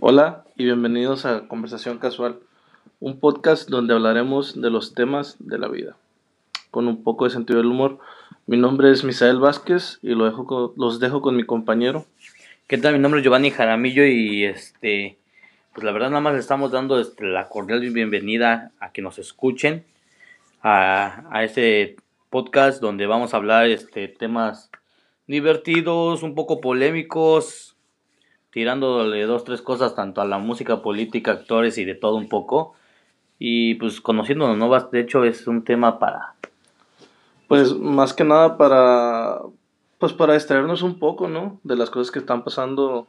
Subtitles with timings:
[0.00, 2.38] Hola y bienvenidos a Conversación Casual,
[3.00, 5.96] un podcast donde hablaremos de los temas de la vida,
[6.70, 7.98] con un poco de sentido del humor.
[8.46, 12.06] Mi nombre es Misael Vázquez y lo dejo con- los dejo con mi compañero.
[12.66, 12.94] ¿Qué tal?
[12.94, 15.18] Mi nombre es Giovanni Jaramillo y este,
[15.74, 19.84] pues la verdad nada más estamos dando este, la cordial bienvenida a que nos escuchen
[20.62, 21.96] a, a este
[22.30, 24.70] podcast donde vamos a hablar este temas
[25.26, 27.74] divertidos, un poco polémicos,
[28.58, 32.74] tirándole dos, tres cosas tanto a la música, política, actores y de todo un poco.
[33.38, 34.68] Y pues conociéndonos, ¿no?
[34.68, 36.34] Bas- De hecho es un tema para...
[37.46, 39.38] Pues más que nada para
[39.98, 41.60] pues para distraernos un poco, ¿no?
[41.62, 43.06] De las cosas que están pasando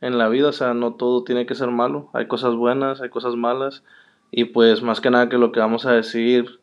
[0.00, 3.10] en la vida, o sea, no todo tiene que ser malo, hay cosas buenas, hay
[3.10, 3.82] cosas malas
[4.30, 6.60] y pues más que nada que lo que vamos a decir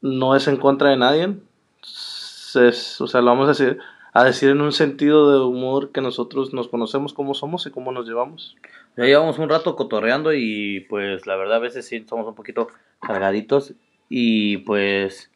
[0.00, 1.36] no es en contra de nadie,
[1.82, 3.78] es- o sea, lo vamos a decir
[4.12, 7.92] a decir en un sentido de humor que nosotros nos conocemos cómo somos y cómo
[7.92, 8.56] nos llevamos.
[8.96, 12.68] Ya llevamos un rato cotorreando y pues la verdad a veces sí somos un poquito
[13.00, 13.72] cargaditos
[14.10, 15.30] y pues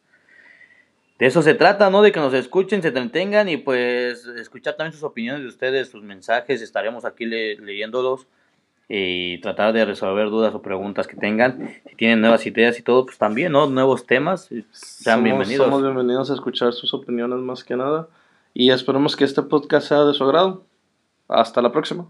[1.17, 2.03] de eso se trata, ¿no?
[2.03, 6.03] De que nos escuchen, se entretengan y pues escuchar también sus opiniones de ustedes, sus
[6.03, 8.27] mensajes, estaremos aquí le- leyéndolos
[8.87, 11.73] y tratar de resolver dudas o preguntas que tengan.
[11.89, 13.65] Si tienen nuevas ideas y todo, pues también, ¿no?
[13.67, 15.65] Nuevos temas, sean Somos- bienvenidos.
[15.65, 18.07] Somos bienvenidos a escuchar sus opiniones más que nada
[18.53, 20.65] y esperemos que este podcast sea de su agrado.
[21.27, 22.07] Hasta la próxima.